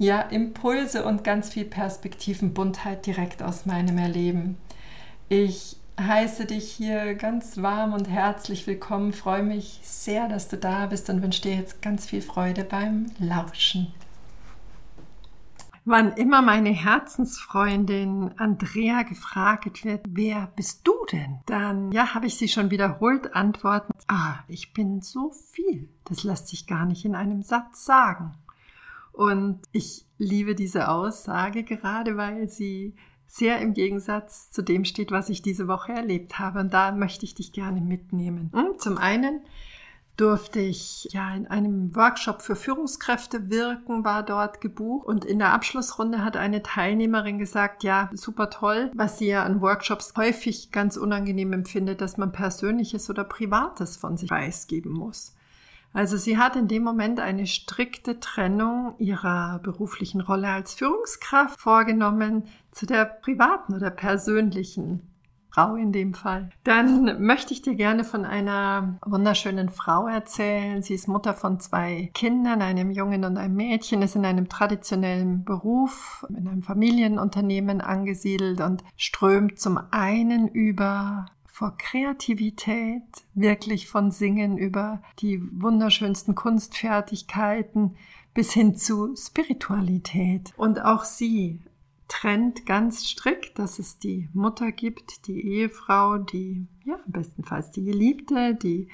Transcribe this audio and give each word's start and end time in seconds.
ja, 0.00 0.22
Impulse 0.22 1.04
und 1.04 1.24
ganz 1.24 1.50
viel 1.50 1.66
Perspektivenbuntheit 1.66 3.04
direkt 3.04 3.42
aus 3.42 3.66
meinem 3.66 3.98
Erleben. 3.98 4.56
Ich 5.28 5.76
heiße 6.00 6.46
dich 6.46 6.72
hier 6.72 7.14
ganz 7.14 7.60
warm 7.60 7.92
und 7.92 8.08
herzlich 8.08 8.66
willkommen, 8.66 9.12
freue 9.12 9.42
mich 9.42 9.78
sehr, 9.82 10.26
dass 10.26 10.48
du 10.48 10.56
da 10.56 10.86
bist 10.86 11.10
und 11.10 11.22
wünsche 11.22 11.42
dir 11.42 11.54
jetzt 11.54 11.82
ganz 11.82 12.06
viel 12.06 12.22
Freude 12.22 12.64
beim 12.64 13.08
Lauschen. 13.18 13.92
Wann 15.84 16.12
immer 16.12 16.40
meine 16.40 16.70
Herzensfreundin 16.70 18.32
Andrea 18.38 19.02
gefragt 19.02 19.84
wird, 19.84 20.06
wer 20.08 20.50
bist 20.56 20.80
du 20.86 20.94
denn? 21.12 21.40
Dann, 21.44 21.92
ja, 21.92 22.14
habe 22.14 22.26
ich 22.26 22.36
sie 22.36 22.48
schon 22.48 22.70
wiederholt 22.70 23.34
antworten, 23.34 23.92
ah, 24.08 24.36
ich 24.48 24.72
bin 24.72 25.02
so 25.02 25.30
viel. 25.52 25.90
Das 26.04 26.22
lässt 26.22 26.48
sich 26.48 26.66
gar 26.66 26.86
nicht 26.86 27.04
in 27.04 27.14
einem 27.14 27.42
Satz 27.42 27.84
sagen. 27.84 28.34
Und 29.20 29.60
ich 29.72 30.06
liebe 30.16 30.54
diese 30.54 30.88
Aussage 30.88 31.62
gerade, 31.62 32.16
weil 32.16 32.48
sie 32.48 32.94
sehr 33.26 33.60
im 33.60 33.74
Gegensatz 33.74 34.50
zu 34.50 34.62
dem 34.62 34.86
steht, 34.86 35.10
was 35.10 35.28
ich 35.28 35.42
diese 35.42 35.68
Woche 35.68 35.92
erlebt 35.92 36.38
habe. 36.38 36.60
Und 36.60 36.72
da 36.72 36.90
möchte 36.90 37.26
ich 37.26 37.34
dich 37.34 37.52
gerne 37.52 37.82
mitnehmen. 37.82 38.50
Hm, 38.54 38.78
zum 38.78 38.96
einen 38.96 39.42
durfte 40.16 40.60
ich 40.60 41.10
ja 41.10 41.34
in 41.34 41.46
einem 41.46 41.94
Workshop 41.94 42.40
für 42.40 42.56
Führungskräfte 42.56 43.50
wirken, 43.50 44.06
war 44.06 44.22
dort 44.22 44.62
gebucht 44.62 45.06
und 45.06 45.26
in 45.26 45.38
der 45.38 45.52
Abschlussrunde 45.52 46.24
hat 46.24 46.38
eine 46.38 46.62
Teilnehmerin 46.62 47.36
gesagt, 47.36 47.84
ja, 47.84 48.08
super 48.14 48.48
toll, 48.48 48.90
was 48.94 49.18
sie 49.18 49.26
ja 49.26 49.44
an 49.44 49.60
Workshops 49.60 50.14
häufig 50.16 50.72
ganz 50.72 50.96
unangenehm 50.96 51.52
empfindet, 51.52 52.00
dass 52.00 52.16
man 52.16 52.32
Persönliches 52.32 53.10
oder 53.10 53.24
Privates 53.24 53.98
von 53.98 54.16
sich 54.16 54.30
preisgeben 54.30 54.92
muss. 54.92 55.34
Also 55.92 56.16
sie 56.16 56.38
hat 56.38 56.56
in 56.56 56.68
dem 56.68 56.84
Moment 56.84 57.18
eine 57.20 57.46
strikte 57.46 58.20
Trennung 58.20 58.94
ihrer 58.98 59.58
beruflichen 59.58 60.20
Rolle 60.20 60.48
als 60.48 60.74
Führungskraft 60.74 61.60
vorgenommen 61.60 62.44
zu 62.70 62.86
der 62.86 63.04
privaten 63.04 63.74
oder 63.74 63.90
persönlichen 63.90 65.10
Frau 65.52 65.74
in 65.74 65.90
dem 65.90 66.14
Fall. 66.14 66.50
Dann 66.62 67.20
möchte 67.24 67.52
ich 67.52 67.62
dir 67.62 67.74
gerne 67.74 68.04
von 68.04 68.24
einer 68.24 68.98
wunderschönen 69.04 69.68
Frau 69.68 70.06
erzählen. 70.06 70.82
Sie 70.82 70.94
ist 70.94 71.08
Mutter 71.08 71.34
von 71.34 71.58
zwei 71.58 72.10
Kindern, 72.14 72.62
einem 72.62 72.92
Jungen 72.92 73.24
und 73.24 73.36
einem 73.36 73.56
Mädchen, 73.56 74.02
ist 74.02 74.14
in 74.14 74.24
einem 74.24 74.48
traditionellen 74.48 75.44
Beruf, 75.44 76.24
in 76.28 76.46
einem 76.46 76.62
Familienunternehmen 76.62 77.80
angesiedelt 77.80 78.60
und 78.60 78.84
strömt 78.96 79.58
zum 79.58 79.80
einen 79.90 80.46
über 80.46 81.26
vor 81.60 81.76
Kreativität, 81.76 83.02
wirklich 83.34 83.86
von 83.86 84.10
Singen 84.10 84.56
über 84.56 85.02
die 85.18 85.42
wunderschönsten 85.60 86.34
Kunstfertigkeiten 86.34 87.96
bis 88.32 88.54
hin 88.54 88.76
zu 88.76 89.14
Spiritualität. 89.14 90.54
Und 90.56 90.82
auch 90.82 91.04
sie 91.04 91.60
trennt 92.08 92.64
ganz 92.64 93.04
strikt, 93.04 93.58
dass 93.58 93.78
es 93.78 93.98
die 93.98 94.30
Mutter 94.32 94.72
gibt, 94.72 95.26
die 95.26 95.38
Ehefrau, 95.38 96.16
die, 96.16 96.66
ja, 96.86 96.98
bestenfalls 97.04 97.70
die 97.72 97.84
Geliebte, 97.84 98.54
die 98.54 98.88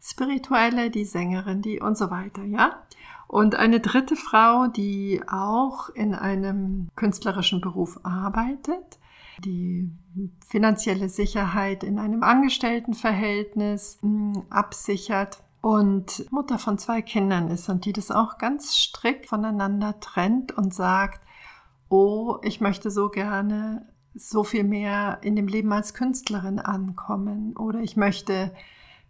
Spirituelle, 0.00 0.90
die 0.90 1.06
Sängerin, 1.06 1.62
die 1.62 1.80
und 1.80 1.98
so 1.98 2.12
weiter, 2.12 2.44
ja. 2.44 2.84
Und 3.26 3.56
eine 3.56 3.80
dritte 3.80 4.14
Frau, 4.14 4.68
die 4.68 5.20
auch 5.26 5.88
in 5.88 6.14
einem 6.14 6.90
künstlerischen 6.94 7.60
Beruf 7.60 7.98
arbeitet, 8.04 9.00
die 9.38 9.90
finanzielle 10.46 11.08
Sicherheit 11.08 11.82
in 11.82 11.98
einem 11.98 12.22
Angestelltenverhältnis 12.22 13.98
hm, 14.00 14.44
absichert. 14.50 15.38
Und 15.60 16.30
Mutter 16.30 16.58
von 16.58 16.76
zwei 16.76 17.00
Kindern 17.00 17.48
ist 17.48 17.70
und 17.70 17.86
die 17.86 17.94
das 17.94 18.10
auch 18.10 18.36
ganz 18.36 18.76
strikt 18.76 19.26
voneinander 19.26 19.98
trennt 19.98 20.52
und 20.52 20.74
sagt, 20.74 21.22
oh, 21.88 22.36
ich 22.42 22.60
möchte 22.60 22.90
so 22.90 23.08
gerne 23.08 23.88
so 24.14 24.44
viel 24.44 24.64
mehr 24.64 25.18
in 25.22 25.36
dem 25.36 25.48
Leben 25.48 25.72
als 25.72 25.94
Künstlerin 25.94 26.58
ankommen 26.58 27.56
oder 27.56 27.80
ich 27.80 27.96
möchte 27.96 28.52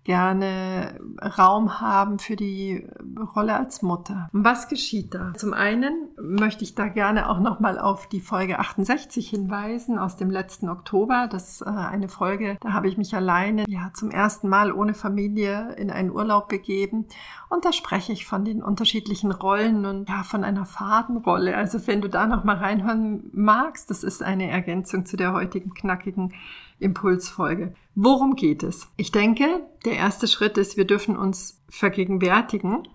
gerne 0.04 1.00
Raum 1.38 1.80
haben 1.80 2.18
für 2.18 2.36
die 2.36 2.86
Rolle 3.34 3.56
als 3.56 3.80
Mutter. 3.82 4.28
Was 4.32 4.68
geschieht 4.68 5.14
da? 5.14 5.32
Zum 5.34 5.54
einen 5.54 6.10
möchte 6.20 6.62
ich 6.62 6.74
da 6.74 6.88
gerne 6.88 7.30
auch 7.30 7.40
nochmal 7.40 7.78
auf 7.78 8.06
die 8.06 8.20
Folge 8.20 8.58
68 8.58 9.28
hinweisen 9.28 9.98
aus 9.98 10.16
dem 10.16 10.30
letzten 10.30 10.68
Oktober. 10.68 11.26
Das 11.30 11.60
ist 11.60 11.62
äh, 11.62 11.70
eine 11.70 12.08
Folge, 12.08 12.58
da 12.60 12.74
habe 12.74 12.88
ich 12.88 12.98
mich 12.98 13.16
alleine 13.16 13.64
ja 13.66 13.90
zum 13.94 14.10
ersten 14.10 14.48
Mal 14.48 14.72
ohne 14.72 14.92
Familie 14.92 15.74
in 15.78 15.90
einen 15.90 16.10
Urlaub 16.10 16.48
begeben 16.48 17.06
und 17.48 17.64
da 17.64 17.72
spreche 17.72 18.12
ich 18.12 18.26
von 18.26 18.44
den 18.44 18.62
unterschiedlichen 18.62 19.32
Rollen 19.32 19.86
und 19.86 20.08
ja 20.08 20.22
von 20.22 20.44
einer 20.44 20.66
Fadenrolle. 20.66 21.56
Also 21.56 21.86
wenn 21.86 22.02
du 22.02 22.08
da 22.08 22.26
nochmal 22.26 22.56
reinhören 22.56 23.30
magst, 23.32 23.88
das 23.88 24.04
ist 24.04 24.22
eine 24.22 24.50
Ergänzung 24.50 25.06
zu 25.06 25.16
der 25.16 25.32
heutigen 25.32 25.72
knackigen 25.72 26.34
Impulsfolge. 26.78 27.74
Worum 27.94 28.36
geht 28.36 28.62
es? 28.62 28.88
Ich 28.96 29.12
denke, 29.12 29.60
der 29.84 29.94
erste 29.94 30.26
Schritt 30.26 30.58
ist, 30.58 30.76
wir 30.76 30.86
dürfen 30.86 31.16
uns 31.16 31.62
vergegenwärtigen, 31.68 32.88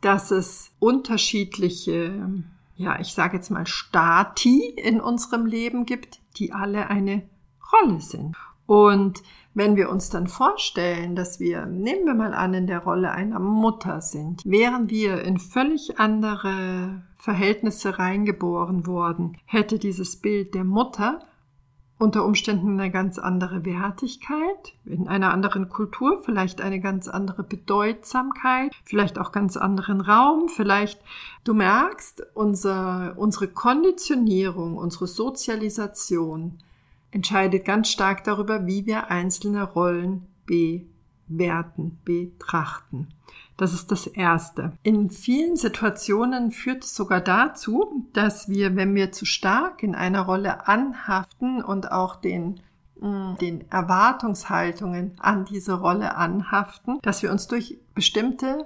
dass 0.00 0.30
es 0.30 0.72
unterschiedliche, 0.78 2.28
ja, 2.76 3.00
ich 3.00 3.12
sage 3.12 3.36
jetzt 3.36 3.50
mal 3.50 3.66
Stati 3.66 4.68
in 4.68 5.00
unserem 5.00 5.46
Leben 5.46 5.86
gibt, 5.86 6.20
die 6.36 6.52
alle 6.52 6.88
eine 6.88 7.22
Rolle 7.72 8.00
sind. 8.00 8.36
Und 8.66 9.22
wenn 9.54 9.76
wir 9.76 9.88
uns 9.88 10.10
dann 10.10 10.28
vorstellen, 10.28 11.16
dass 11.16 11.40
wir, 11.40 11.66
nehmen 11.66 12.04
wir 12.04 12.14
mal 12.14 12.34
an, 12.34 12.54
in 12.54 12.66
der 12.66 12.80
Rolle 12.80 13.10
einer 13.10 13.40
Mutter 13.40 14.00
sind, 14.00 14.44
wären 14.44 14.90
wir 14.90 15.22
in 15.22 15.38
völlig 15.38 15.98
andere 15.98 17.02
Verhältnisse 17.16 17.98
reingeboren 17.98 18.86
worden, 18.86 19.36
hätte 19.46 19.78
dieses 19.78 20.16
Bild 20.16 20.54
der 20.54 20.64
Mutter 20.64 21.20
unter 21.98 22.24
Umständen 22.24 22.78
eine 22.78 22.90
ganz 22.92 23.18
andere 23.18 23.64
Wertigkeit, 23.64 24.74
in 24.84 25.08
einer 25.08 25.32
anderen 25.32 25.68
Kultur, 25.68 26.22
vielleicht 26.24 26.60
eine 26.60 26.80
ganz 26.80 27.08
andere 27.08 27.42
Bedeutsamkeit, 27.42 28.72
vielleicht 28.84 29.18
auch 29.18 29.32
ganz 29.32 29.56
anderen 29.56 30.00
Raum, 30.00 30.48
vielleicht, 30.48 31.00
du 31.42 31.54
merkst, 31.54 32.24
unser, 32.34 33.14
unsere 33.16 33.48
Konditionierung, 33.48 34.76
unsere 34.76 35.08
Sozialisation 35.08 36.58
entscheidet 37.10 37.64
ganz 37.64 37.88
stark 37.90 38.22
darüber, 38.24 38.66
wie 38.66 38.86
wir 38.86 39.10
einzelne 39.10 39.64
Rollen 39.64 40.26
bewerten, 40.46 41.98
betrachten. 42.04 43.08
Das 43.58 43.74
ist 43.74 43.90
das 43.90 44.06
Erste. 44.06 44.72
In 44.84 45.10
vielen 45.10 45.56
Situationen 45.56 46.52
führt 46.52 46.84
es 46.84 46.94
sogar 46.94 47.20
dazu, 47.20 48.06
dass 48.12 48.48
wir, 48.48 48.76
wenn 48.76 48.94
wir 48.94 49.10
zu 49.10 49.26
stark 49.26 49.82
in 49.82 49.96
einer 49.96 50.22
Rolle 50.22 50.68
anhaften 50.68 51.62
und 51.62 51.90
auch 51.90 52.16
den 52.16 52.60
mm, 53.00 53.34
den 53.40 53.68
Erwartungshaltungen 53.70 55.16
an 55.18 55.44
diese 55.44 55.74
Rolle 55.74 56.16
anhaften, 56.16 57.00
dass 57.02 57.22
wir 57.24 57.32
uns 57.32 57.48
durch 57.48 57.78
bestimmte 57.94 58.64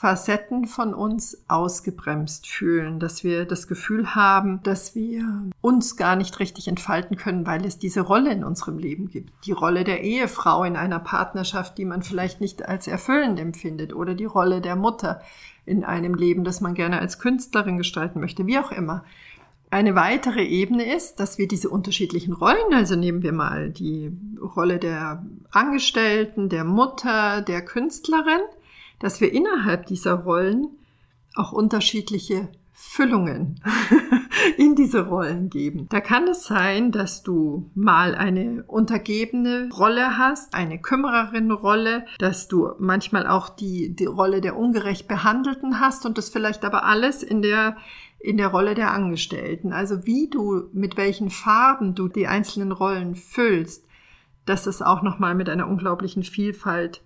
Facetten 0.00 0.64
von 0.64 0.94
uns 0.94 1.44
ausgebremst 1.46 2.46
fühlen, 2.46 3.00
dass 3.00 3.22
wir 3.22 3.44
das 3.44 3.68
Gefühl 3.68 4.14
haben, 4.14 4.62
dass 4.62 4.94
wir 4.94 5.26
uns 5.60 5.98
gar 5.98 6.16
nicht 6.16 6.38
richtig 6.40 6.68
entfalten 6.68 7.18
können, 7.18 7.46
weil 7.46 7.66
es 7.66 7.78
diese 7.78 8.00
Rolle 8.00 8.32
in 8.32 8.42
unserem 8.42 8.78
Leben 8.78 9.10
gibt. 9.10 9.30
Die 9.44 9.52
Rolle 9.52 9.84
der 9.84 10.02
Ehefrau 10.02 10.64
in 10.64 10.76
einer 10.76 11.00
Partnerschaft, 11.00 11.76
die 11.76 11.84
man 11.84 12.02
vielleicht 12.02 12.40
nicht 12.40 12.66
als 12.66 12.86
erfüllend 12.86 13.38
empfindet, 13.38 13.94
oder 13.94 14.14
die 14.14 14.24
Rolle 14.24 14.62
der 14.62 14.74
Mutter 14.74 15.20
in 15.66 15.84
einem 15.84 16.14
Leben, 16.14 16.44
das 16.44 16.62
man 16.62 16.72
gerne 16.72 16.98
als 16.98 17.18
Künstlerin 17.18 17.76
gestalten 17.76 18.20
möchte, 18.20 18.46
wie 18.46 18.58
auch 18.58 18.72
immer. 18.72 19.04
Eine 19.68 19.96
weitere 19.96 20.44
Ebene 20.44 20.96
ist, 20.96 21.20
dass 21.20 21.36
wir 21.36 21.46
diese 21.46 21.68
unterschiedlichen 21.68 22.32
Rollen, 22.32 22.72
also 22.72 22.96
nehmen 22.96 23.22
wir 23.22 23.32
mal 23.32 23.68
die 23.68 24.10
Rolle 24.56 24.78
der 24.78 25.26
Angestellten, 25.50 26.48
der 26.48 26.64
Mutter, 26.64 27.42
der 27.42 27.62
Künstlerin, 27.62 28.40
dass 29.00 29.20
wir 29.20 29.32
innerhalb 29.32 29.86
dieser 29.86 30.14
Rollen 30.14 30.68
auch 31.34 31.52
unterschiedliche 31.52 32.48
Füllungen 32.72 33.60
in 34.56 34.74
diese 34.74 35.06
Rollen 35.06 35.50
geben. 35.50 35.86
Da 35.90 36.00
kann 36.00 36.26
es 36.28 36.44
sein, 36.44 36.92
dass 36.92 37.22
du 37.22 37.70
mal 37.74 38.14
eine 38.14 38.64
untergebene 38.66 39.68
Rolle 39.70 40.16
hast, 40.16 40.54
eine 40.54 40.80
Kümmererin-Rolle, 40.80 42.06
dass 42.18 42.48
du 42.48 42.70
manchmal 42.78 43.26
auch 43.26 43.50
die, 43.50 43.94
die 43.94 44.06
Rolle 44.06 44.40
der 44.40 44.56
ungerecht 44.56 45.08
Behandelten 45.08 45.78
hast 45.78 46.06
und 46.06 46.16
das 46.16 46.30
vielleicht 46.30 46.64
aber 46.64 46.84
alles 46.84 47.22
in 47.22 47.42
der 47.42 47.76
in 48.22 48.36
der 48.36 48.48
Rolle 48.48 48.74
der 48.74 48.92
Angestellten. 48.92 49.72
Also 49.72 50.04
wie 50.04 50.28
du, 50.28 50.68
mit 50.72 50.98
welchen 50.98 51.30
Farben 51.30 51.94
du 51.94 52.06
die 52.08 52.26
einzelnen 52.26 52.70
Rollen 52.70 53.14
füllst, 53.14 53.86
das 54.44 54.66
ist 54.66 54.82
auch 54.82 55.00
nochmal 55.02 55.34
mit 55.34 55.48
einer 55.48 55.68
unglaublichen 55.68 56.22
Vielfalt 56.22 57.02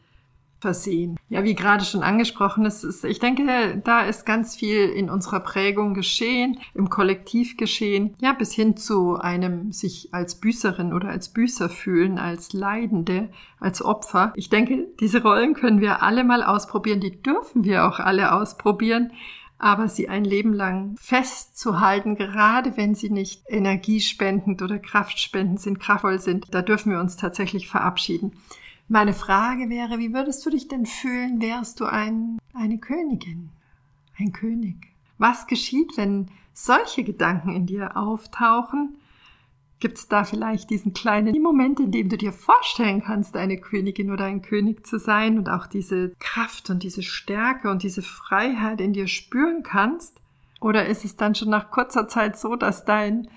versehen. 0.64 1.18
Ja, 1.28 1.44
wie 1.44 1.54
gerade 1.54 1.84
schon 1.84 2.02
angesprochen, 2.02 2.64
ist, 2.64 2.84
ist, 2.84 3.04
ich 3.04 3.18
denke, 3.18 3.82
da 3.84 4.00
ist 4.00 4.24
ganz 4.24 4.56
viel 4.56 4.88
in 4.88 5.10
unserer 5.10 5.40
Prägung 5.40 5.92
geschehen, 5.92 6.58
im 6.72 6.88
Kollektiv 6.88 7.58
geschehen, 7.58 8.14
ja, 8.22 8.32
bis 8.32 8.54
hin 8.54 8.78
zu 8.78 9.16
einem 9.16 9.72
sich 9.72 10.08
als 10.14 10.40
Büßerin 10.40 10.94
oder 10.94 11.10
als 11.10 11.28
Büßer 11.28 11.68
fühlen, 11.68 12.18
als 12.18 12.54
Leidende, 12.54 13.28
als 13.60 13.84
Opfer. 13.84 14.32
Ich 14.36 14.48
denke, 14.48 14.86
diese 15.00 15.22
Rollen 15.22 15.52
können 15.52 15.82
wir 15.82 16.02
alle 16.02 16.24
mal 16.24 16.42
ausprobieren, 16.42 17.00
die 17.00 17.20
dürfen 17.20 17.64
wir 17.64 17.86
auch 17.86 18.00
alle 18.00 18.32
ausprobieren 18.32 19.12
aber 19.56 19.88
sie 19.88 20.08
ein 20.08 20.24
Leben 20.24 20.52
lang 20.52 20.94
festzuhalten, 20.98 22.16
gerade 22.16 22.76
wenn 22.76 22.94
sie 22.94 23.08
nicht 23.08 23.44
energiespendend 23.48 24.60
oder 24.60 24.78
kraftspendend 24.78 25.58
sind, 25.58 25.80
kraftvoll 25.80 26.18
sind, 26.18 26.46
da 26.50 26.60
dürfen 26.60 26.92
wir 26.92 27.00
uns 27.00 27.16
tatsächlich 27.16 27.68
verabschieden. 27.68 28.32
Meine 28.88 29.14
Frage 29.14 29.70
wäre, 29.70 29.98
wie 29.98 30.12
würdest 30.12 30.44
du 30.44 30.50
dich 30.50 30.68
denn 30.68 30.84
fühlen, 30.84 31.40
wärst 31.40 31.80
du 31.80 31.86
ein, 31.86 32.38
eine 32.52 32.78
Königin, 32.78 33.48
ein 34.18 34.32
König? 34.32 34.76
Was 35.16 35.46
geschieht, 35.46 35.96
wenn 35.96 36.30
solche 36.52 37.02
Gedanken 37.02 37.54
in 37.54 37.64
dir 37.66 37.96
auftauchen? 37.96 38.98
Gibt 39.80 39.98
es 39.98 40.08
da 40.08 40.24
vielleicht 40.24 40.68
diesen 40.68 40.92
kleinen 40.92 41.40
Moment, 41.42 41.80
in 41.80 41.92
dem 41.92 42.10
du 42.10 42.18
dir 42.18 42.32
vorstellen 42.32 43.02
kannst, 43.02 43.36
eine 43.36 43.58
Königin 43.58 44.10
oder 44.10 44.26
ein 44.26 44.42
König 44.42 44.86
zu 44.86 44.98
sein 44.98 45.38
und 45.38 45.48
auch 45.48 45.66
diese 45.66 46.12
Kraft 46.18 46.68
und 46.68 46.82
diese 46.82 47.02
Stärke 47.02 47.70
und 47.70 47.82
diese 47.82 48.02
Freiheit 48.02 48.82
in 48.82 48.92
dir 48.92 49.08
spüren 49.08 49.62
kannst? 49.62 50.20
Oder 50.60 50.86
ist 50.86 51.04
es 51.04 51.16
dann 51.16 51.34
schon 51.34 51.50
nach 51.50 51.70
kurzer 51.70 52.06
Zeit 52.06 52.38
so, 52.38 52.54
dass 52.54 52.84
dein, 52.84 53.28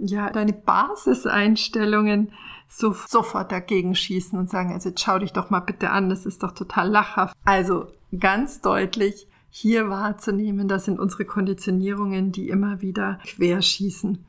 ja, 0.00 0.30
deine 0.30 0.52
Basiseinstellungen 0.52 2.32
so, 2.68 2.92
sofort 2.92 3.52
dagegen 3.52 3.94
schießen 3.94 4.38
und 4.38 4.48
sagen, 4.48 4.72
also 4.72 4.90
jetzt 4.90 5.02
schau 5.02 5.18
dich 5.18 5.32
doch 5.32 5.50
mal 5.50 5.60
bitte 5.60 5.90
an, 5.90 6.08
das 6.08 6.24
ist 6.24 6.42
doch 6.42 6.52
total 6.52 6.88
lachhaft. 6.88 7.36
Also 7.44 7.88
ganz 8.18 8.60
deutlich 8.60 9.26
hier 9.50 9.90
wahrzunehmen, 9.90 10.68
das 10.68 10.84
sind 10.84 11.00
unsere 11.00 11.24
Konditionierungen, 11.24 12.30
die 12.30 12.48
immer 12.48 12.80
wieder 12.80 13.18
querschießen. 13.24 14.24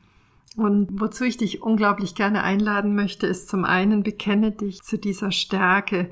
Und 0.56 0.88
wozu 1.00 1.24
ich 1.24 1.36
dich 1.36 1.62
unglaublich 1.62 2.14
gerne 2.14 2.42
einladen 2.42 2.94
möchte, 2.94 3.26
ist 3.26 3.48
zum 3.48 3.64
einen, 3.64 4.02
bekenne 4.02 4.50
dich 4.50 4.82
zu 4.82 4.98
dieser 4.98 5.30
Stärke. 5.30 6.10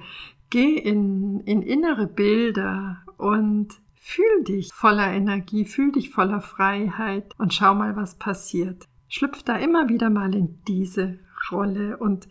Geh 0.48 0.76
in, 0.76 1.40
in 1.40 1.62
innere 1.62 2.06
Bilder 2.06 2.98
und 3.18 3.68
fühl 3.94 4.44
dich 4.44 4.72
voller 4.72 5.12
Energie, 5.12 5.64
fühl 5.64 5.92
dich 5.92 6.10
voller 6.10 6.40
Freiheit 6.40 7.34
und 7.38 7.52
schau 7.52 7.74
mal, 7.74 7.96
was 7.96 8.14
passiert. 8.14 8.86
Schlüpf 9.10 9.42
da 9.42 9.56
immer 9.56 9.90
wieder 9.90 10.08
mal 10.08 10.34
in 10.34 10.62
diese 10.66 11.18
Rolle 11.52 11.98
und 11.98 12.28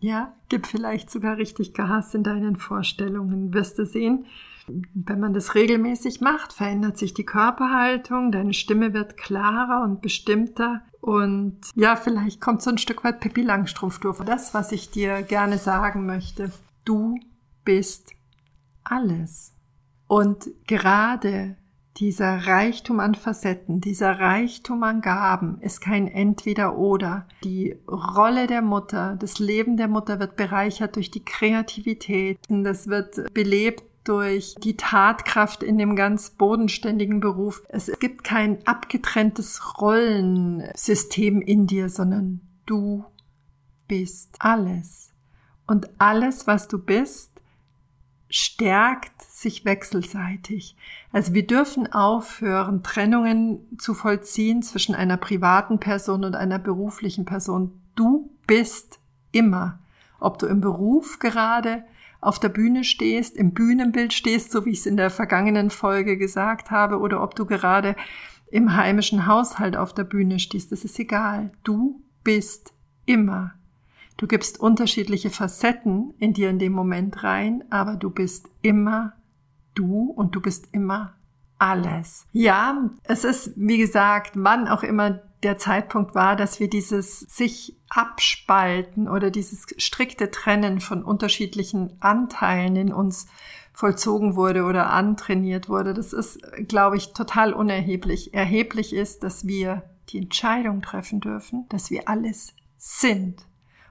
ja, 0.00 0.34
gib 0.50 0.66
vielleicht 0.66 1.10
sogar 1.10 1.38
richtig 1.38 1.72
Gas 1.72 2.14
in 2.14 2.22
deinen 2.22 2.56
Vorstellungen. 2.56 3.54
Wirst 3.54 3.78
du 3.78 3.86
sehen, 3.86 4.26
wenn 4.92 5.20
man 5.20 5.32
das 5.32 5.54
regelmäßig 5.54 6.20
macht, 6.20 6.52
verändert 6.52 6.98
sich 6.98 7.14
die 7.14 7.24
Körperhaltung, 7.24 8.32
deine 8.32 8.52
Stimme 8.52 8.92
wird 8.92 9.16
klarer 9.16 9.84
und 9.84 10.02
bestimmter 10.02 10.82
und 11.00 11.60
ja, 11.76 11.94
vielleicht 11.94 12.40
kommt 12.40 12.62
so 12.62 12.70
ein 12.70 12.78
Stück 12.78 13.04
weit 13.04 13.20
Pippi 13.20 13.42
Langstrumpf 13.42 14.00
durch. 14.00 14.18
Das, 14.24 14.52
was 14.54 14.72
ich 14.72 14.90
dir 14.90 15.22
gerne 15.22 15.56
sagen 15.56 16.04
möchte, 16.04 16.50
du 16.84 17.16
bist 17.64 18.10
alles. 18.82 19.54
Und 20.08 20.48
gerade 20.66 21.56
dieser 21.96 22.46
Reichtum 22.46 23.00
an 23.00 23.14
Facetten, 23.14 23.80
dieser 23.80 24.20
Reichtum 24.20 24.82
an 24.82 25.00
Gaben 25.00 25.58
ist 25.60 25.80
kein 25.80 26.08
Entweder-Oder. 26.08 27.26
Die 27.42 27.76
Rolle 27.88 28.46
der 28.46 28.62
Mutter, 28.62 29.16
das 29.18 29.38
Leben 29.38 29.76
der 29.76 29.88
Mutter 29.88 30.20
wird 30.20 30.36
bereichert 30.36 30.96
durch 30.96 31.10
die 31.10 31.24
Kreativität. 31.24 32.38
Das 32.48 32.88
wird 32.88 33.32
belebt 33.32 33.84
durch 34.04 34.54
die 34.62 34.76
Tatkraft 34.76 35.62
in 35.62 35.78
dem 35.78 35.96
ganz 35.96 36.30
bodenständigen 36.30 37.20
Beruf. 37.20 37.62
Es 37.68 37.90
gibt 37.98 38.24
kein 38.24 38.64
abgetrenntes 38.66 39.80
Rollensystem 39.80 41.40
in 41.40 41.66
dir, 41.66 41.88
sondern 41.88 42.40
du 42.66 43.04
bist 43.88 44.36
alles. 44.38 45.12
Und 45.66 45.88
alles, 45.98 46.46
was 46.46 46.68
du 46.68 46.78
bist, 46.78 47.35
stärkt 48.36 49.22
sich 49.22 49.64
wechselseitig. 49.64 50.76
Also 51.10 51.32
wir 51.32 51.46
dürfen 51.46 51.92
aufhören, 51.92 52.82
Trennungen 52.82 53.60
zu 53.78 53.94
vollziehen 53.94 54.62
zwischen 54.62 54.94
einer 54.94 55.16
privaten 55.16 55.80
Person 55.80 56.24
und 56.24 56.36
einer 56.36 56.58
beruflichen 56.58 57.24
Person. 57.24 57.80
Du 57.94 58.30
bist 58.46 58.98
immer, 59.32 59.78
ob 60.20 60.38
du 60.38 60.46
im 60.46 60.60
Beruf 60.60 61.18
gerade 61.18 61.84
auf 62.20 62.38
der 62.38 62.50
Bühne 62.50 62.84
stehst, 62.84 63.36
im 63.36 63.54
Bühnenbild 63.54 64.12
stehst, 64.12 64.52
so 64.52 64.66
wie 64.66 64.70
ich 64.70 64.80
es 64.80 64.86
in 64.86 64.96
der 64.96 65.10
vergangenen 65.10 65.70
Folge 65.70 66.18
gesagt 66.18 66.70
habe, 66.70 66.98
oder 66.98 67.22
ob 67.22 67.34
du 67.36 67.46
gerade 67.46 67.96
im 68.50 68.76
heimischen 68.76 69.26
Haushalt 69.26 69.76
auf 69.76 69.94
der 69.94 70.04
Bühne 70.04 70.38
stehst, 70.38 70.72
das 70.72 70.84
ist 70.84 70.98
egal. 70.98 71.52
Du 71.64 72.02
bist 72.22 72.72
immer. 73.06 73.54
Du 74.16 74.26
gibst 74.26 74.60
unterschiedliche 74.60 75.30
Facetten 75.30 76.14
in 76.18 76.32
dir 76.32 76.48
in 76.48 76.58
dem 76.58 76.72
Moment 76.72 77.22
rein, 77.22 77.64
aber 77.70 77.96
du 77.96 78.10
bist 78.10 78.48
immer 78.62 79.12
du 79.74 80.10
und 80.10 80.34
du 80.34 80.40
bist 80.40 80.68
immer 80.72 81.14
alles. 81.58 82.26
Ja, 82.32 82.90
es 83.04 83.24
ist, 83.24 83.52
wie 83.56 83.78
gesagt, 83.78 84.32
wann 84.34 84.68
auch 84.68 84.82
immer 84.82 85.22
der 85.42 85.58
Zeitpunkt 85.58 86.14
war, 86.14 86.34
dass 86.34 86.60
wir 86.60 86.68
dieses 86.68 87.20
sich 87.20 87.76
abspalten 87.90 89.08
oder 89.08 89.30
dieses 89.30 89.66
strikte 89.76 90.30
Trennen 90.30 90.80
von 90.80 91.04
unterschiedlichen 91.04 91.96
Anteilen 92.00 92.74
in 92.76 92.92
uns 92.92 93.26
vollzogen 93.72 94.34
wurde 94.34 94.64
oder 94.64 94.90
antrainiert 94.90 95.68
wurde. 95.68 95.92
Das 95.92 96.14
ist, 96.14 96.40
glaube 96.66 96.96
ich, 96.96 97.12
total 97.12 97.52
unerheblich. 97.52 98.32
Erheblich 98.32 98.94
ist, 98.94 99.22
dass 99.22 99.46
wir 99.46 99.82
die 100.08 100.18
Entscheidung 100.18 100.80
treffen 100.80 101.20
dürfen, 101.20 101.66
dass 101.68 101.90
wir 101.90 102.08
alles 102.08 102.54
sind 102.78 103.46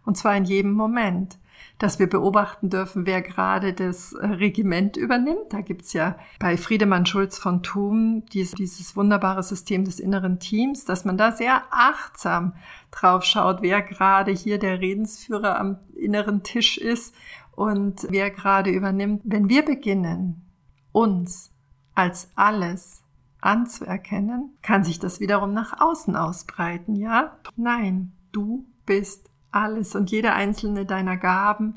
und 0.05 0.17
zwar 0.17 0.35
in 0.35 0.45
jedem 0.45 0.71
Moment. 0.71 1.37
Dass 1.77 1.99
wir 1.99 2.07
beobachten 2.07 2.69
dürfen, 2.69 3.05
wer 3.05 3.21
gerade 3.21 3.73
das 3.73 4.13
äh, 4.13 4.25
Regiment 4.25 4.95
übernimmt. 4.95 5.51
Da 5.51 5.59
gibt's 5.59 5.91
ja 5.91 6.17
bei 6.39 6.55
Friedemann 6.55 7.05
Schulz 7.05 7.37
von 7.37 7.63
Thum 7.63 8.23
dieses, 8.31 8.53
dieses 8.53 8.95
wunderbare 8.95 9.43
System 9.43 9.83
des 9.83 9.99
inneren 9.99 10.39
Teams, 10.39 10.85
dass 10.85 11.03
man 11.03 11.17
da 11.17 11.33
sehr 11.33 11.63
achtsam 11.71 12.53
drauf 12.91 13.23
schaut, 13.25 13.61
wer 13.61 13.81
gerade 13.81 14.31
hier 14.31 14.57
der 14.57 14.79
Redensführer 14.79 15.59
am 15.59 15.79
inneren 15.95 16.43
Tisch 16.43 16.77
ist 16.77 17.13
und 17.55 18.07
wer 18.09 18.31
gerade 18.31 18.69
übernimmt. 18.69 19.21
Wenn 19.25 19.49
wir 19.49 19.65
beginnen, 19.65 20.49
uns 20.93 21.51
als 21.93 22.29
alles 22.35 23.03
anzuerkennen, 23.41 24.57
kann 24.61 24.83
sich 24.83 24.99
das 24.99 25.19
wiederum 25.19 25.53
nach 25.53 25.79
außen 25.79 26.15
ausbreiten, 26.15 26.95
ja? 26.95 27.37
Nein, 27.55 28.13
du 28.31 28.65
bist 28.85 29.29
alles 29.55 29.95
und 29.95 30.11
jede 30.11 30.33
einzelne 30.33 30.85
deiner 30.85 31.17
Gaben 31.17 31.75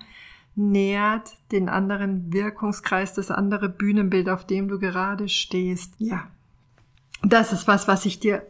nährt 0.54 1.36
den 1.52 1.68
anderen 1.68 2.32
Wirkungskreis, 2.32 3.14
das 3.14 3.30
andere 3.30 3.68
Bühnenbild, 3.68 4.28
auf 4.28 4.44
dem 4.44 4.68
du 4.68 4.78
gerade 4.78 5.28
stehst. 5.28 5.94
Ja, 5.98 6.26
das 7.22 7.52
ist 7.52 7.68
was, 7.68 7.86
was 7.86 8.04
ich 8.06 8.18
dir 8.18 8.42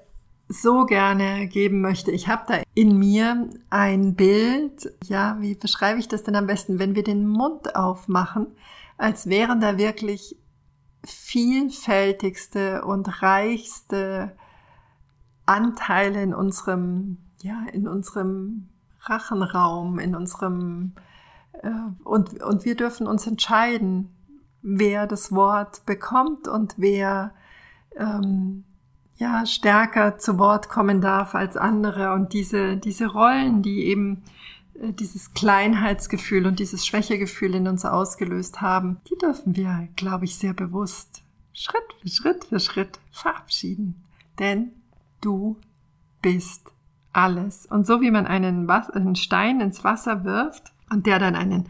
so 0.49 0.87
gerne 0.87 1.47
geben 1.47 1.83
möchte. 1.83 2.11
Ich 2.11 2.29
habe 2.29 2.45
da 2.49 2.63
in 2.75 2.99
mir 2.99 3.51
ein 3.69 4.15
Bild. 4.15 4.91
Ja, 5.05 5.37
wie 5.41 5.55
beschreibe 5.55 6.01
ich 6.01 6.09
das 6.09 6.23
denn 6.23 6.37
am 6.37 6.47
besten? 6.47 6.79
Wenn 6.79 6.95
wir 6.95 7.05
den 7.05 7.27
Mund 7.27 7.77
aufmachen, 7.77 8.47
als 8.97 9.29
wären 9.29 9.61
da 9.61 9.77
wirklich 9.77 10.37
vielfältigste 11.05 12.85
und 12.85 13.23
reichste 13.23 14.33
Anteile 15.45 16.23
in 16.23 16.35
unserem, 16.35 17.19
ja, 17.43 17.67
in 17.73 17.87
unserem 17.87 18.69
Rachenraum, 19.09 19.99
in 19.99 20.15
unserem 20.15 20.93
äh, 21.53 21.71
und, 22.05 22.43
und 22.43 22.65
wir 22.65 22.77
dürfen 22.77 23.07
uns 23.07 23.27
entscheiden, 23.27 24.11
wer 24.63 25.07
das 25.07 25.33
Wort 25.33 25.87
bekommt 25.87 26.49
und 26.49 26.75
wer 26.77 27.33
ähm, 27.97 28.65
ja 29.17 29.47
stärker 29.47 30.19
zu 30.19 30.39
Wort 30.39 30.69
kommen 30.69 31.01
darf 31.01 31.35
als 31.35 31.57
andere 31.57 32.13
und 32.13 32.33
diese 32.33 32.77
diese 32.77 33.07
Rollen, 33.07 33.63
die 33.63 33.85
eben 33.87 34.23
äh, 34.81 34.93
dieses 34.93 35.35
Kleinheitsgefühl 35.35 36.47
und 36.47 36.59
dieses 36.59 36.87
Schwächegefühl 36.87 37.55
in 37.55 37.69
uns 37.69 37.85
ausgelöst 37.85 38.61
haben, 38.61 39.01
die 39.11 39.19
dürfen 39.19 39.57
wir, 39.57 39.89
glaube 39.97 40.25
ich, 40.25 40.37
sehr 40.37 40.55
bewusst 40.55 41.23
Schritt 41.53 41.95
für 42.01 42.09
Schritt 42.09 42.45
für 42.45 42.61
Schritt 42.61 43.01
verabschieden. 43.11 44.05
Denn 44.39 44.71
du 45.21 45.57
bist 46.23 46.71
alles. 47.19 47.67
Und 47.67 47.87
so 47.87 48.01
wie 48.01 48.11
man 48.11 48.27
einen, 48.27 48.69
Was 48.69 48.89
einen 48.91 49.17
Stein 49.17 49.61
ins 49.61 49.85
Wasser 49.85 50.25
wirft 50.25 50.73
und 50.91 51.07
der 51.07 51.19
dann 51.19 51.35
einen 51.35 51.69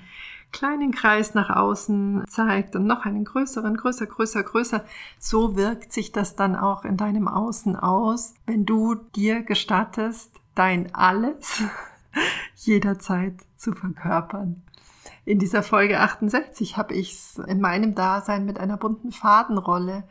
kleinen 0.52 0.92
Kreis 0.92 1.34
nach 1.34 1.50
außen 1.50 2.24
zeigt 2.28 2.76
und 2.76 2.86
noch 2.86 3.04
einen 3.04 3.24
größeren, 3.24 3.76
größer, 3.76 4.06
größer, 4.06 4.42
größer. 4.42 4.84
So 5.18 5.56
wirkt 5.56 5.92
sich 5.92 6.12
das 6.12 6.36
dann 6.36 6.56
auch 6.56 6.84
in 6.84 6.96
deinem 6.96 7.28
Außen 7.28 7.76
aus, 7.76 8.34
wenn 8.46 8.64
du 8.64 8.94
dir 8.94 9.42
gestattest, 9.42 10.32
dein 10.54 10.94
Alles 10.94 11.62
jederzeit 12.56 13.34
zu 13.56 13.72
verkörpern. 13.72 14.62
In 15.24 15.38
dieser 15.38 15.62
Folge 15.62 16.00
68 16.00 16.76
habe 16.76 16.94
ich 16.94 17.12
es 17.12 17.38
in 17.46 17.60
meinem 17.60 17.94
Dasein 17.94 18.46
mit 18.46 18.58
einer 18.58 18.78
bunten 18.78 19.12
Fadenrolle 19.12 20.04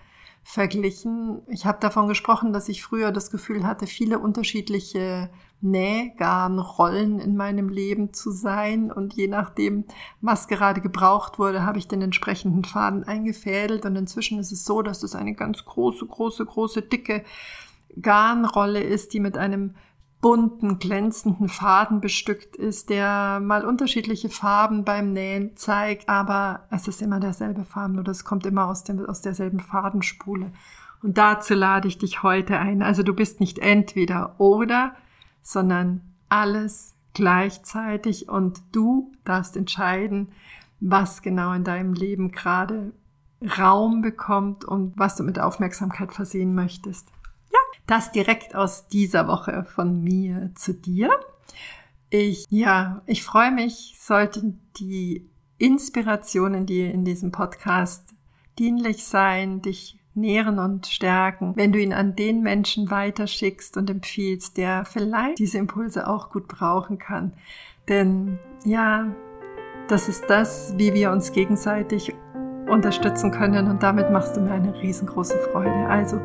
verglichen. 0.50 1.42
Ich 1.50 1.66
habe 1.66 1.80
davon 1.82 2.08
gesprochen, 2.08 2.54
dass 2.54 2.70
ich 2.70 2.82
früher 2.82 3.12
das 3.12 3.32
Gefühl 3.32 3.68
hatte, 3.68 3.86
viele 3.86 4.18
unterschiedliche 4.18 5.30
Nähgarnrollen 5.60 7.20
in 7.20 7.36
meinem 7.36 7.68
Leben 7.68 8.14
zu 8.14 8.32
sein. 8.32 8.90
Und 8.90 9.14
je 9.14 9.28
nachdem, 9.28 9.84
was 10.22 10.48
gerade 10.48 10.80
gebraucht 10.80 11.38
wurde, 11.38 11.66
habe 11.66 11.80
ich 11.80 11.90
den 11.90 12.02
entsprechenden 12.02 12.64
Faden 12.64 13.04
eingefädelt. 13.04 13.86
Und 13.86 13.98
inzwischen 13.98 14.40
ist 14.40 14.54
es 14.54 14.64
so, 14.64 14.82
dass 14.82 15.04
es 15.04 15.16
eine 15.16 15.34
ganz 15.34 15.66
große, 15.66 16.06
große, 16.06 16.46
große, 16.46 16.82
dicke 16.82 17.26
Garnrolle 18.02 18.80
ist, 18.80 19.14
die 19.14 19.20
mit 19.20 19.38
einem 19.38 19.76
bunten, 20.22 20.80
glänzenden 20.80 21.48
Faden 21.48 22.02
bestückt 22.02 22.56
ist, 22.56 22.90
der 22.90 23.40
mal 23.40 23.66
unterschiedliche 23.66 24.30
Farben 24.30 24.84
beim 24.84 25.14
Nähen 25.14 25.56
zeigt, 25.56 26.10
aber 26.10 26.66
es 26.72 26.88
ist 26.88 27.02
immer 27.02 27.20
derselbe 27.20 27.66
Faden 27.66 28.00
oder 28.00 28.12
es 28.12 28.26
kommt 28.26 28.46
immer 28.46 28.68
aus, 28.68 28.84
dem, 28.84 29.06
aus 29.06 29.22
derselben 29.22 29.60
Fadenspule. 29.60 30.52
Und 31.04 31.18
dazu 31.18 31.54
lade 31.54 31.88
ich 31.88 32.00
dich 32.00 32.24
heute 32.24 32.58
ein. 32.58 32.82
Also 32.82 33.04
du 33.04 33.14
bist 33.14 33.40
nicht 33.40 33.60
entweder 33.60 34.40
oder, 34.40 34.96
sondern 35.44 36.02
alles 36.30 36.96
gleichzeitig 37.14 38.28
und 38.28 38.62
du 38.72 39.12
darfst 39.24 39.56
entscheiden, 39.56 40.30
was 40.80 41.22
genau 41.22 41.54
in 41.54 41.64
deinem 41.64 41.94
Leben 41.94 42.32
gerade 42.32 42.92
Raum 43.58 44.02
bekommt 44.02 44.66
und 44.66 44.98
was 44.98 45.16
du 45.16 45.24
mit 45.24 45.40
Aufmerksamkeit 45.40 46.12
versehen 46.12 46.56
möchtest. 46.56 47.08
Das 47.88 48.12
direkt 48.12 48.54
aus 48.54 48.88
dieser 48.88 49.28
Woche 49.28 49.66
von 49.74 50.04
mir 50.04 50.52
zu 50.56 50.74
dir. 50.74 51.10
Ich, 52.10 52.46
ja, 52.50 53.02
ich 53.06 53.24
freue 53.24 53.52
mich, 53.52 53.96
sollten 54.00 54.62
die 54.78 55.30
Inspirationen, 55.58 56.66
die 56.66 56.84
in 56.84 57.06
diesem 57.06 57.32
Podcast 57.32 58.14
dienlich 58.60 59.06
sein, 59.06 59.62
dich 59.62 59.98
nähren 60.14 60.60
und 60.60 60.88
stärken, 60.88 61.54
wenn 61.56 61.72
du 61.72 61.80
ihn 61.80 61.94
an 61.94 62.16
den 62.16 62.42
Menschen 62.42 62.92
weiterschickst 62.92 63.78
und 63.78 63.90
empfiehlst, 63.90 64.58
der 64.58 64.84
vielleicht 64.84 65.40
diese 65.40 65.58
Impulse 65.58 66.08
auch 66.08 66.32
gut 66.32 66.48
brauchen 66.48 66.98
kann. 66.98 67.34
Denn 67.88 68.40
ja, 68.66 69.16
das 69.88 70.10
ist 70.10 70.26
das, 70.28 70.74
wie 70.78 70.94
wir 70.94 71.12
uns 71.12 71.32
gegenseitig 71.32 72.14
unterstützen 72.68 73.32
können 73.32 73.70
und 73.70 73.82
damit 73.82 74.12
machst 74.12 74.36
du 74.36 74.42
mir 74.42 74.52
eine 74.52 74.74
riesengroße 74.82 75.38
Freude. 75.52 75.88
Also 75.88 76.20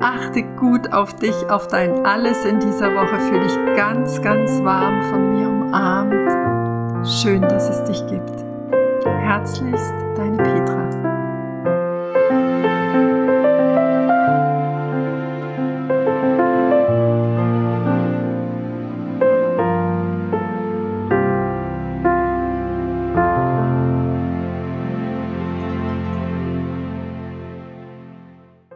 Achte 0.00 0.44
gut 0.44 0.92
auf 0.92 1.14
dich, 1.14 1.34
auf 1.50 1.66
dein 1.66 2.06
Alles 2.06 2.44
in 2.44 2.60
dieser 2.60 2.94
Woche. 2.94 3.18
Fühl 3.20 3.40
dich 3.40 3.76
ganz, 3.76 4.22
ganz 4.22 4.62
warm 4.62 5.02
von 5.10 5.32
mir 5.32 5.48
umarmt. 5.48 7.06
Schön, 7.06 7.42
dass 7.42 7.68
es 7.68 7.84
dich 7.84 8.06
gibt. 8.06 8.44
Herzlichst, 9.04 9.94
deine 10.16 10.36
Petra. 10.36 11.07